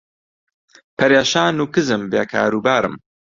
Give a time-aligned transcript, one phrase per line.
[0.97, 2.93] پەرێشان و کزم بێ کاروبارم